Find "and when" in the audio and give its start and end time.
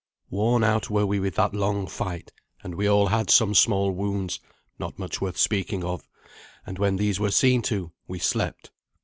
6.65-6.95